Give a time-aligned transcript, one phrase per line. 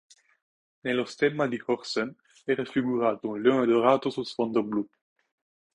[0.79, 4.89] Nello stemma di Horssen è raffigurato un leone dorato su sfondo blu.